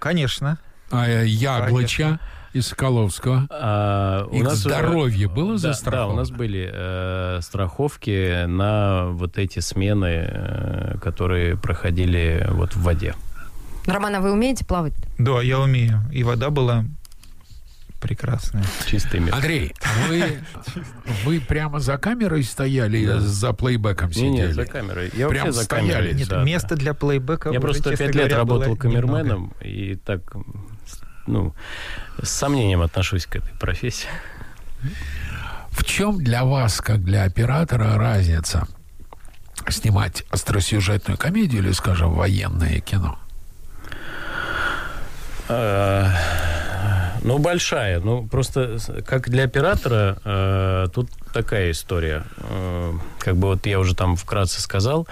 [0.00, 0.58] Конечно.
[0.90, 2.18] А, э, Яглыча
[2.52, 3.46] и Соколовского.
[3.50, 6.08] А, у Их нас уже- здоровье было да, застраховано?
[6.08, 12.82] Да, у нас были э, страховки на вот эти смены, э, которые проходили вот в
[12.82, 13.14] воде.
[13.86, 14.94] Роман, а вы умеете плавать?
[15.18, 16.00] Да, я умею.
[16.12, 16.84] И вода была
[18.00, 18.64] прекрасная.
[18.86, 19.34] Чистый мир.
[19.34, 19.74] Андрей,
[20.08, 20.40] вы,
[21.24, 24.48] вы прямо за камерой стояли или за плейбеком сидели?
[24.48, 25.10] не, за камерой.
[25.14, 25.92] Я Прям вообще за стояли?
[25.92, 26.14] камерой.
[26.14, 30.22] Нет, да, места для плейбека Я уже, просто пять лет говоря, работал камерменом и так,
[31.26, 31.54] ну,
[32.22, 34.08] с сомнением отношусь к этой профессии.
[35.70, 38.66] В чем для вас, как для оператора, разница
[39.68, 43.18] снимать остросюжетную комедию или, скажем, военное кино?
[47.22, 48.00] Ну, большая.
[48.00, 52.24] Ну, просто как для оператора э, тут такая история.
[52.38, 55.06] Э, как бы вот я уже там вкратце сказал.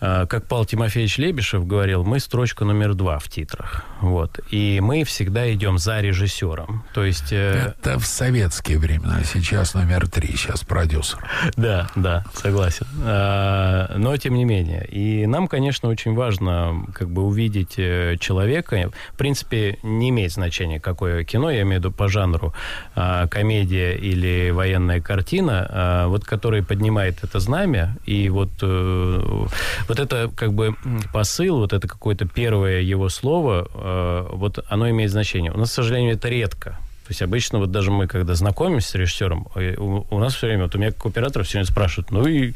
[0.00, 3.84] Э, как Павел Тимофеевич Лебешев говорил, мы строчка номер два в титрах.
[4.00, 4.38] Вот.
[4.50, 6.84] И мы всегда идем за режиссером.
[6.94, 7.32] То есть...
[7.32, 9.22] э, Это в советские времена.
[9.24, 11.18] Сейчас номер три, сейчас продюсер.
[11.56, 12.86] Да, да, согласен.
[13.04, 14.86] А, Но тем не менее.
[14.86, 18.90] И нам, конечно, очень важно как бы увидеть э, человека.
[19.12, 22.54] В принципе, не имеет значения, какое кино, я имею в виду по жанру,
[22.94, 29.46] а, комедия или военная картина, а, вот который поднимает это знамя, и вот, э,
[29.88, 30.74] вот это как бы
[31.12, 35.52] посыл, вот это какое-то первое его слово, э, вот оно имеет значение.
[35.52, 36.78] У нас, к сожалению, это редко.
[37.08, 40.46] То есть обычно вот даже мы, когда знакомимся с режиссером, э, у, у нас все
[40.46, 42.52] время, вот у меня как оператора все время спрашивают, ну и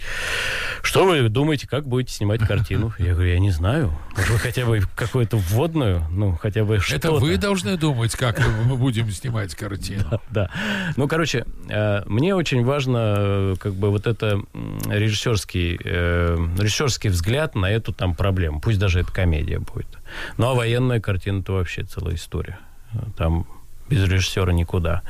[0.82, 2.92] что вы думаете, как будете снимать картину?
[2.98, 3.98] Я говорю, я не знаю.
[4.14, 6.96] Может, вы хотя бы какую-то вводную, ну, хотя бы что-то.
[7.08, 10.20] Это вы должны думать, как мы будем снимать картину.
[10.28, 10.50] Да.
[10.96, 14.42] Ну, короче, э, мне очень важно, э, как бы, вот это
[14.86, 18.60] режиссерский, режиссерский взгляд на эту там проблему.
[18.60, 19.98] Пусть даже это комедия будет.
[20.36, 22.58] Ну, а военная картина это вообще целая история.
[23.16, 23.46] Там
[23.88, 25.02] без режиссера никуда.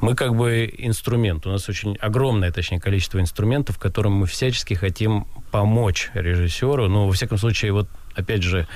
[0.00, 1.46] Мы как бы инструмент.
[1.46, 6.88] У нас очень огромное, точнее, количество инструментов, которым мы всячески хотим помочь режиссеру.
[6.88, 8.66] Ну, во всяком случае, вот опять же,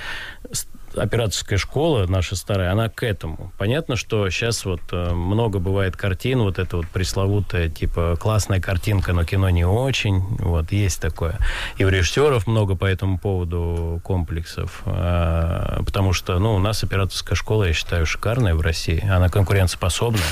[0.97, 3.51] операторская школа наша старая, она к этому.
[3.57, 9.13] Понятно, что сейчас вот э, много бывает картин, вот это вот пресловутая, типа, классная картинка,
[9.13, 10.19] но кино не очень.
[10.39, 11.37] Вот, есть такое.
[11.77, 14.81] И у режиссеров много по этому поводу комплексов.
[14.85, 19.05] А, потому что, ну, у нас операторская школа, я считаю, шикарная в России.
[19.07, 20.23] Она конкурентоспособная.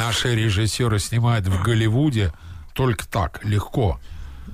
[0.00, 2.32] Наши режиссеры снимают в Голливуде
[2.74, 4.00] только так, легко.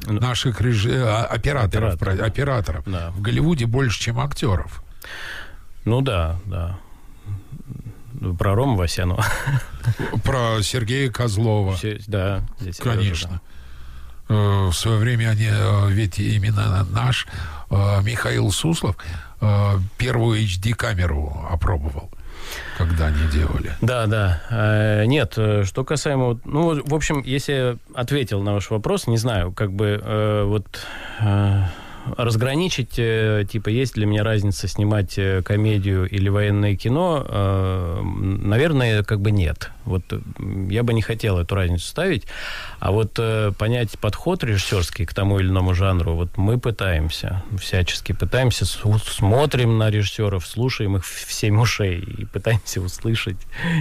[0.06, 2.26] Наших режи- а, операторов, Операторов.
[2.26, 2.84] операторов.
[2.86, 3.10] Да.
[3.10, 4.82] В Голливуде больше, чем актеров.
[5.84, 6.78] Ну да, да.
[8.38, 9.24] Про Рому Васянова.
[10.24, 11.76] Про Сергея Козлова.
[11.76, 13.40] Все- да, здесь Конечно.
[14.28, 17.26] Э, В свое время они, э, ведь именно наш
[17.70, 18.96] э, Михаил Суслов
[19.98, 22.10] первую HD-камеру опробовал,
[22.76, 23.72] когда они делали.
[23.80, 24.42] Да, да.
[24.50, 26.40] Э, Нет, э, что касаемо...
[26.44, 30.66] Ну, в общем, если я ответил на ваш вопрос, не знаю, как бы э, вот
[32.16, 39.02] разграничить, э, типа, есть для меня разница снимать э, комедию или военное кино, э, наверное,
[39.02, 39.70] как бы нет.
[39.84, 40.02] Вот
[40.68, 42.26] я бы не хотел эту разницу ставить,
[42.80, 43.20] а вот
[43.56, 49.88] понять подход режиссерский к тому или иному жанру, вот мы пытаемся, всячески пытаемся, смотрим на
[49.88, 53.36] режиссеров, слушаем их в семь ушей и пытаемся услышать,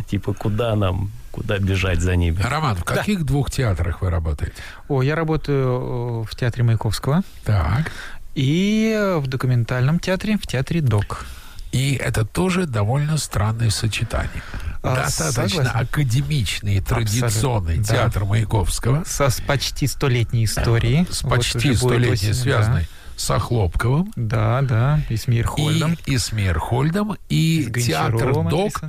[0.08, 2.40] типа, куда нам, куда бежать за ними.
[2.40, 4.56] Роман, в каких двух театрах вы работаете?
[4.88, 7.92] О, я работаю в театре Маяковского Так.
[8.36, 11.26] И в документальном театре, в театре ДОК.
[11.72, 14.42] И это тоже довольно странное сочетание.
[14.82, 15.88] А, Достаточно согласен.
[15.88, 17.84] академичный, традиционный да.
[17.84, 21.06] театр Маяковского Со с почти столетней историей.
[21.10, 24.68] с Вот почти будет столетней связанной с Охлопковым Да, да,
[24.98, 25.98] да, и с Мирхольдом.
[26.06, 28.82] и, и с Мейерхольдом, и с театр ДОК,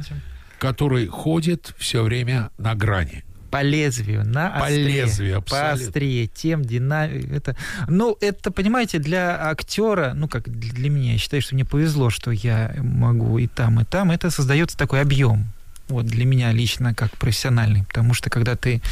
[0.59, 3.25] который ходит все время на грани.
[3.57, 4.89] По лезвию, на По острие.
[4.89, 5.87] лезвию, По абсолютно.
[5.87, 7.33] острее, тем динамик.
[7.33, 7.57] Это,
[7.89, 12.31] ну, это, понимаете, для актера, ну, как для меня, я считаю, что мне повезло, что
[12.31, 14.11] я могу и там, и там.
[14.11, 15.47] Это создается такой объем.
[15.89, 17.85] Вот для меня лично как профессиональный.
[17.85, 18.83] Потому что когда ты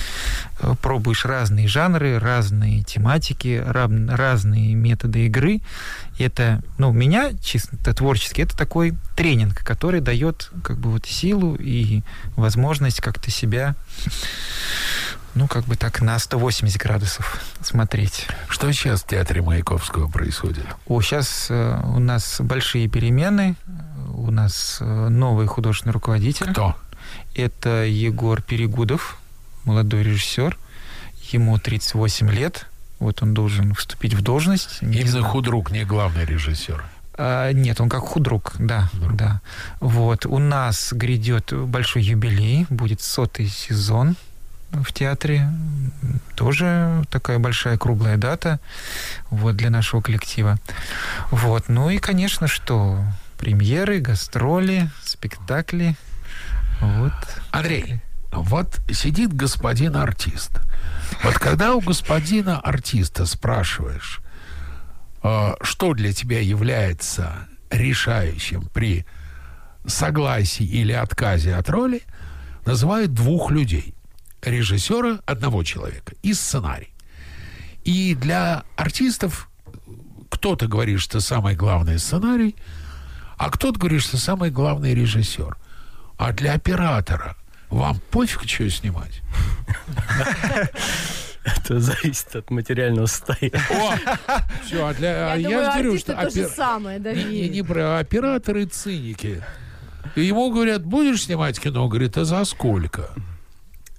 [0.60, 5.60] э, пробуешь разные жанры, разные тематики, разные методы игры,
[6.18, 12.02] это, ну, меня чисто творчески, это такой тренинг, который дает как бы вот силу и
[12.36, 13.74] возможность как-то себя
[15.34, 18.26] ну, как бы так на 180 градусов смотреть.
[18.48, 20.64] Что сейчас в театре Маяковского происходит?
[20.86, 23.56] О, сейчас э, у нас большие перемены.
[24.14, 26.50] У нас э, новый художественный руководитель.
[26.50, 26.76] Кто?
[27.34, 29.18] Это Егор Перегудов,
[29.64, 30.56] молодой режиссер.
[31.32, 32.66] Ему 38 лет.
[32.98, 34.80] Вот он должен вступить в должность.
[34.82, 35.24] Не Именно знаю.
[35.26, 36.84] худрук, не главный режиссер.
[37.16, 39.16] А, нет, он как худрук, да, Худрук.
[39.16, 39.40] да.
[39.80, 44.16] Вот у нас грядет большой юбилей, будет сотый сезон
[44.72, 45.48] в театре,
[46.34, 48.58] тоже такая большая круглая дата,
[49.30, 50.58] вот для нашего коллектива.
[51.30, 52.98] Вот, ну и, конечно, что
[53.38, 55.96] премьеры, гастроли, спектакли,
[56.84, 57.12] вот.
[57.50, 58.00] Андрей,
[58.32, 60.50] вот сидит господин артист.
[61.22, 64.20] Вот когда у господина артиста спрашиваешь,
[65.22, 69.06] э, что для тебя является решающим при
[69.86, 72.02] согласии или отказе от роли,
[72.66, 73.94] называют двух людей.
[74.42, 76.90] Режиссера одного человека и сценарий.
[77.84, 79.48] И для артистов
[80.30, 82.56] кто-то говорит, что самый главный сценарий,
[83.36, 85.56] а кто-то говорит, что самый главный режиссер.
[86.16, 87.36] А для оператора
[87.70, 89.22] вам пофиг, что снимать?
[91.44, 93.60] Это зависит от материального состояния.
[93.70, 93.94] О,
[94.64, 97.12] все, а для, а Я думаю, же говорю, что то же опер- самое, да?
[97.12, 99.42] не, не, не про операторы циники.
[100.14, 101.86] И ему говорят, будешь снимать кино?
[101.88, 103.10] Говорит, а за сколько?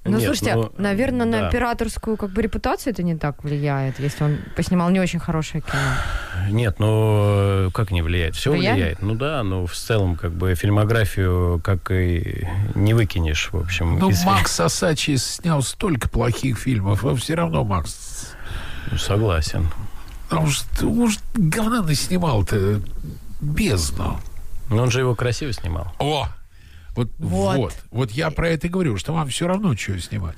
[0.06, 1.48] Ну, Нет, слушайте, ну, наверное, на да.
[1.48, 6.52] операторскую как бы репутацию это не так влияет, если он поснимал не очень хорошее кино.
[6.52, 8.36] Нет, ну как не влияет?
[8.36, 8.76] Все Влияет?
[8.76, 9.02] влияет.
[9.02, 13.98] Ну да, ну в целом как бы фильмографию как и не выкинешь, в общем.
[13.98, 18.36] Ну, из Макс Сасачи снял столько плохих фильмов, а все равно Макс...
[18.92, 19.72] Ну, Согласен.
[20.30, 22.80] Потому что, может, говна наснимал-то
[23.42, 24.20] бездну.
[24.70, 25.92] Но он же его красиво снимал.
[25.98, 26.28] О!
[26.96, 27.58] Вот, Вот.
[27.58, 27.74] вот.
[27.92, 30.38] Вот я про это и говорю, что вам все равно что снимать.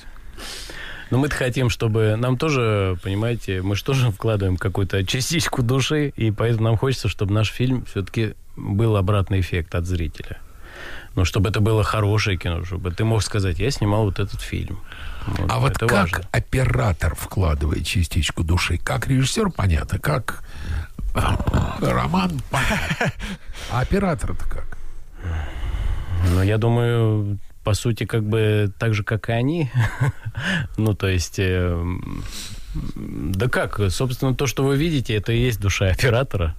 [1.09, 6.31] Но мы-то хотим, чтобы нам тоже, понимаете, мы же тоже вкладываем какую-то частичку души, и
[6.31, 10.37] поэтому нам хочется, чтобы наш фильм все-таки был обратный эффект от зрителя.
[11.15, 14.79] Ну, чтобы это было хорошее кино, чтобы ты мог сказать, я снимал вот этот фильм.
[15.25, 16.21] Вот, А вот как важно.
[16.31, 18.77] оператор вкладывает частичку души?
[18.77, 20.43] Как режиссер, понятно, как
[21.15, 23.11] а, роман, понятно.
[23.71, 24.77] А оператор-то как?
[26.33, 29.71] Ну, я думаю, по сути, как бы так же, как и они.
[30.77, 31.39] ну, то есть...
[31.39, 31.85] э,
[32.95, 33.79] да как?
[33.89, 36.55] Собственно, то, что вы видите, это и есть душа оператора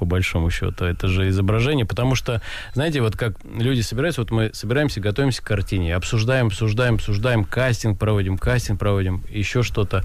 [0.00, 0.86] по большому счету.
[0.86, 2.40] Это же изображение, потому что,
[2.72, 7.98] знаете, вот как люди собираются, вот мы собираемся, готовимся к картине, обсуждаем, обсуждаем, обсуждаем, кастинг
[7.98, 10.02] проводим, кастинг проводим, еще что-то.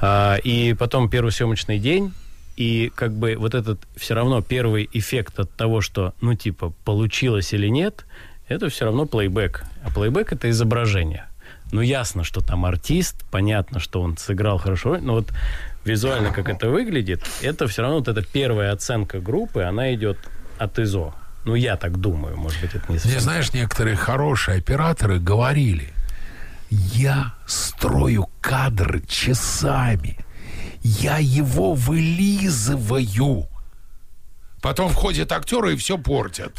[0.00, 2.12] А, и потом первый съемочный день,
[2.56, 7.52] и как бы вот этот все равно первый эффект от того, что, ну, типа, получилось
[7.52, 8.06] или нет,
[8.48, 9.64] это все равно плейбэк.
[9.84, 11.26] А плейбэк— это изображение.
[11.72, 15.32] Ну, ясно, что там артист, понятно, что он сыграл хорошо, но вот
[15.84, 20.18] визуально, как это выглядит, это все равно вот эта первая оценка группы, она идет
[20.58, 21.14] от ИЗО.
[21.44, 25.92] Ну, я так думаю, может быть, это не совсем Мне, знаешь, некоторые хорошие операторы говорили,
[26.70, 30.18] я строю кадры часами.
[30.82, 33.48] я его вылизываю.
[34.62, 36.52] Потом входят актеры и все портят.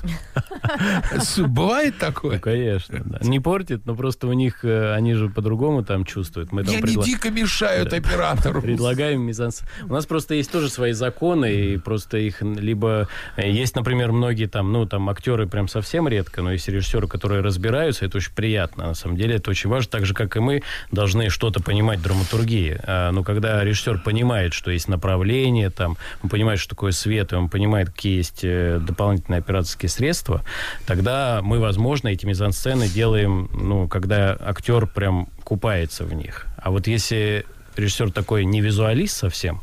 [1.38, 2.36] Бывает такое?
[2.36, 3.20] Ну, конечно, да.
[3.22, 6.52] Не портит, но просто у них, э, они же по-другому там чувствуют.
[6.52, 8.62] Мы там Я не дико мешают оператору.
[8.62, 9.62] Предлагаем мизанс.
[9.84, 13.08] У нас просто есть тоже свои законы, и просто их либо...
[13.38, 17.42] э, Есть, например, многие там, ну, там, актеры прям совсем редко, но есть режиссеры, которые
[17.42, 18.88] разбираются, это очень приятно.
[18.88, 19.90] На самом деле это очень важно.
[19.90, 20.62] Так же, как и мы,
[20.92, 22.80] должны что-то понимать в драматургии.
[22.84, 27.36] А, Но когда режиссер понимает, что есть направление, там, он понимает, что такое свет, и
[27.36, 30.44] он понимает, какие есть э, дополнительные операторские средства,
[30.86, 36.48] тогда мы, возможно, эти мизансцены делаем, ну, когда актер прям купается в них.
[36.58, 39.62] А вот если режиссер такой не визуалист совсем,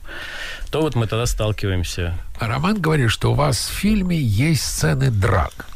[0.71, 2.15] то вот мы тогда сталкиваемся.
[2.39, 5.67] Роман говорит, что у вас в фильме есть сцены драк.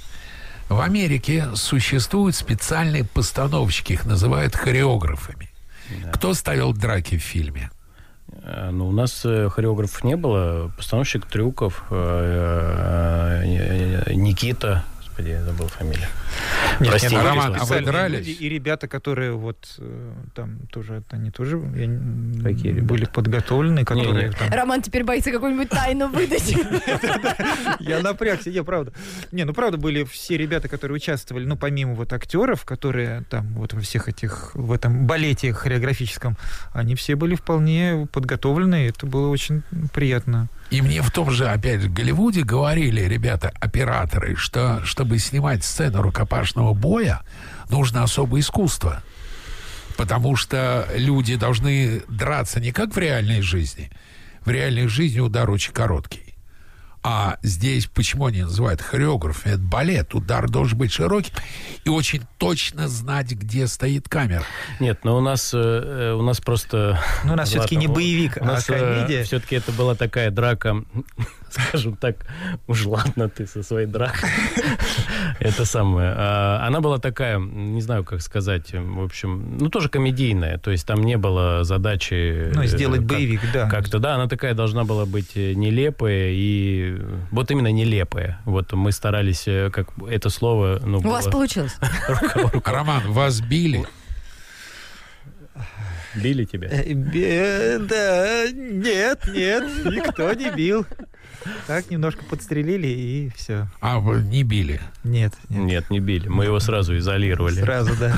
[0.69, 5.51] В Америке существуют специальные постановщики, их называют хореографами.
[6.13, 7.71] Кто ставил драки в фильме?
[8.45, 10.71] Э, Ну, у нас э, хореографов не было.
[10.77, 13.43] Постановщик трюков э,
[14.15, 14.85] Никита.
[15.15, 16.09] Господи, я забыл фамилию.
[16.81, 18.27] Нет, Прости, нет, Роман, а вы дрались?
[18.27, 22.87] люди И ребята, которые вот э, там тоже, они тоже я не- Какие ребята?
[22.87, 24.33] были подготовлены, которые Не-не.
[24.33, 24.51] там...
[24.51, 26.53] Роман теперь боится какую-нибудь тайну выдать.
[27.79, 28.93] Я напрягся, не, правда.
[29.31, 33.73] Не, ну правда были все ребята, которые участвовали, ну помимо вот актеров, которые там вот
[33.73, 36.37] во всех этих, в этом балете хореографическом,
[36.73, 39.63] они все были вполне подготовлены, и это было очень
[39.93, 40.49] приятно.
[40.75, 46.03] И мне в том же, опять же, Голливуде говорили, ребята, операторы, что чтобы снимать сцену
[46.03, 47.21] рукопашного боя,
[47.71, 49.01] нужно особое искусство.
[49.97, 53.89] Потому что люди должны драться не как в реальной жизни.
[54.45, 56.24] В реальной жизни удар очень короткий.
[57.07, 59.47] А здесь почему они называют хореограф?
[59.47, 60.15] Это балет.
[60.15, 61.33] Удар должен быть широкий
[61.85, 64.45] и очень точно знать, где стоит камера.
[64.81, 66.99] Нет, но у нас, э, э, у нас просто...
[67.25, 69.23] Ну, у нас все-таки не боевик, У а нас комедия.
[69.25, 70.83] все-таки это была такая драка,
[71.51, 72.25] скажем так,
[72.67, 74.31] уж ладно ты со своей дракой.
[75.41, 76.13] Это самое.
[76.17, 80.59] А, Она была такая, не знаю, как сказать, в общем, ну, тоже комедийная.
[80.59, 82.51] То есть там не было задачи...
[82.55, 83.69] Ну, э, сделать как- боевик, да.
[83.69, 87.01] Как-то, да, она такая должна была быть э, нелепая и...
[87.31, 88.41] Вот именно нелепая.
[88.45, 90.81] Вот мы старались, э, как это слово...
[90.85, 91.77] Ну, У вас получилось.
[92.65, 93.85] Роман, вас били?
[96.15, 96.69] Били тебя?
[96.71, 100.87] Э, Да, нет, нет, никто не бил.
[101.67, 103.69] Так, немножко подстрелили, и все.
[103.81, 104.81] А вы не били?
[105.03, 105.65] Нет, нет.
[105.65, 106.29] Нет, не били.
[106.29, 107.61] Мы его сразу изолировали.
[107.61, 108.17] Сразу, да.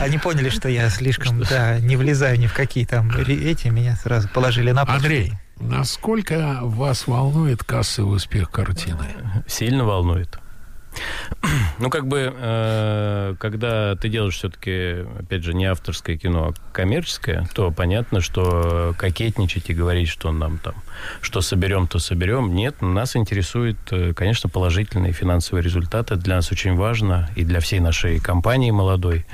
[0.00, 4.28] Они поняли, что я слишком, да, не влезаю ни в какие там эти, меня сразу
[4.28, 4.96] положили на пол.
[4.96, 9.06] Андрей, насколько вас волнует кассовый успех картины?
[9.46, 10.38] Сильно волнует.
[11.78, 17.48] Ну, как бы, э, когда ты делаешь все-таки, опять же, не авторское кино, а коммерческое,
[17.54, 20.74] то понятно, что кокетничать и говорить, что нам там,
[21.20, 22.54] что соберем, то соберем.
[22.54, 26.16] Нет, нас интересует, э, конечно, положительные финансовые результаты.
[26.16, 29.26] Для нас очень важно, и для всей нашей компании молодой,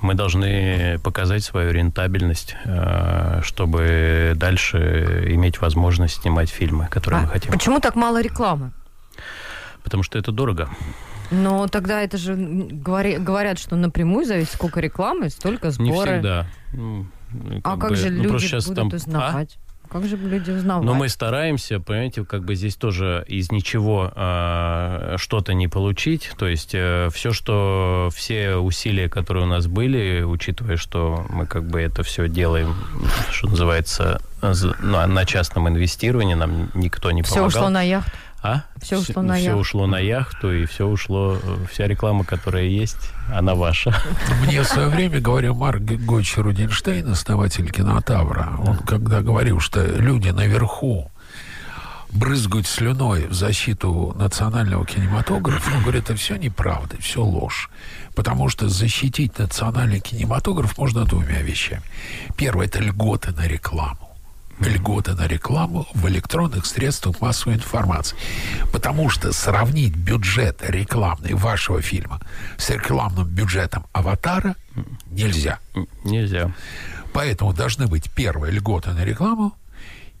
[0.00, 7.30] мы должны показать свою рентабельность, э, чтобы дальше иметь возможность снимать фильмы, которые мы А
[7.32, 7.52] хотим.
[7.52, 8.72] Почему так мало рекламы?
[9.84, 10.68] Потому что это дорого.
[11.30, 16.12] Но тогда это же говори- говорят, что напрямую зависит, сколько рекламы, столько Не сборы.
[16.14, 16.46] всегда.
[16.72, 17.06] Ну,
[17.64, 18.96] А как бы, же ну, люди будут там- А?
[18.96, 19.58] узнавать?
[19.90, 20.84] Как же люди узнавать?
[20.86, 26.30] Но мы стараемся, понимаете, как бы здесь тоже из ничего а, что-то не получить.
[26.38, 31.80] То есть все, что все усилия, которые у нас были, учитывая, что мы как бы
[31.80, 32.74] это все делаем,
[33.30, 37.48] что называется, ну, на частном инвестировании, нам никто не Все помогал.
[37.48, 38.10] ушло на яхту.
[38.44, 38.64] А?
[38.82, 39.58] Всё ушло на Все яхту.
[39.58, 43.94] ушло на яхту, и все ушло, э, вся реклама, которая есть, она ваша.
[44.46, 48.52] Мне в свое время говорил Марк Гойч Рудинштейн, основатель кинотавра.
[48.58, 51.10] Он когда говорил, что люди наверху
[52.10, 57.70] брызгают слюной в защиту национального кинематографа, он говорит, это все неправда, все ложь.
[58.14, 61.82] Потому что защитить национальный кинематограф можно двумя вещами.
[62.36, 64.03] Первое– это льготы на рекламу
[64.60, 68.16] льготы на рекламу в электронных средствах массовой информации.
[68.72, 72.20] Потому что сравнить бюджет рекламный вашего фильма
[72.56, 74.56] с рекламным бюджетом «Аватара»
[75.10, 75.58] нельзя.
[76.04, 76.52] Нельзя.
[77.12, 79.54] Поэтому должны быть первое льготы на рекламу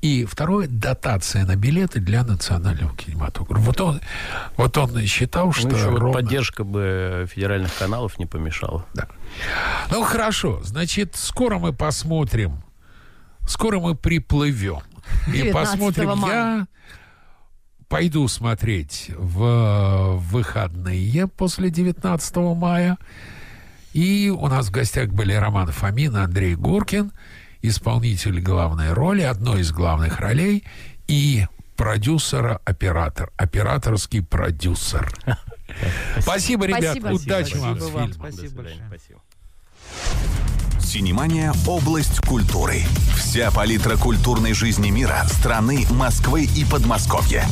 [0.00, 3.62] и второе дотация на билеты для национального кинематографа.
[3.64, 4.00] Вот он,
[4.58, 8.84] вот он считал, что Ну, еще вот ровно- поддержка бы федеральных каналов не помешала.
[8.92, 9.08] Да.
[9.90, 12.62] Ну хорошо, значит, скоро мы посмотрим,
[13.46, 14.80] скоро мы приплывем
[15.28, 16.18] и 19 посмотрим.
[16.18, 16.34] мая.
[16.34, 16.66] Я
[17.88, 22.98] пойду смотреть в выходные после 19 мая.
[23.92, 27.12] И у нас в гостях были Роман Фомин, Андрей Гуркин.
[27.62, 30.64] исполнитель главной роли, одной из главных ролей,
[31.06, 35.12] и продюсера-оператор, операторский продюсер.
[36.18, 36.98] Спасибо, ребят.
[36.98, 37.06] Спасибо.
[37.08, 38.12] Удачи вам с фильмом.
[38.12, 39.20] Спасибо большое.
[40.94, 41.04] Спасибо.
[41.04, 42.84] Синемания– область культуры.
[43.16, 47.44] Вся палитра культурной жизни мира, страны, Москвы и Подмосковья.